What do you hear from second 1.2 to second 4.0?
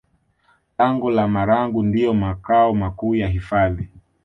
Marangu ndiyo makao makuu ya hifadhi